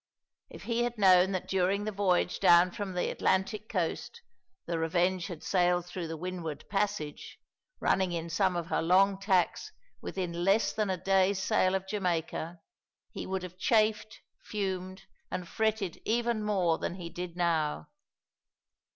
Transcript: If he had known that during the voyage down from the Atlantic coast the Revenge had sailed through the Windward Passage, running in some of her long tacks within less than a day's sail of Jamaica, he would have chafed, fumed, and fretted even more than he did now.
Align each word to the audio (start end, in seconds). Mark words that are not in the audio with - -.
If 0.49 0.63
he 0.63 0.81
had 0.81 0.97
known 0.97 1.31
that 1.33 1.47
during 1.47 1.83
the 1.83 1.91
voyage 1.91 2.39
down 2.39 2.71
from 2.71 2.93
the 2.95 3.11
Atlantic 3.11 3.69
coast 3.69 4.23
the 4.65 4.79
Revenge 4.79 5.27
had 5.27 5.43
sailed 5.43 5.85
through 5.85 6.07
the 6.07 6.17
Windward 6.17 6.67
Passage, 6.69 7.37
running 7.79 8.11
in 8.11 8.27
some 8.27 8.55
of 8.55 8.65
her 8.65 8.81
long 8.81 9.19
tacks 9.19 9.71
within 10.01 10.43
less 10.43 10.73
than 10.73 10.89
a 10.89 10.97
day's 10.97 11.37
sail 11.39 11.75
of 11.75 11.85
Jamaica, 11.87 12.61
he 13.11 13.27
would 13.27 13.43
have 13.43 13.59
chafed, 13.59 14.21
fumed, 14.43 15.03
and 15.29 15.47
fretted 15.47 16.01
even 16.03 16.41
more 16.43 16.79
than 16.79 16.95
he 16.95 17.07
did 17.11 17.35
now. 17.37 17.89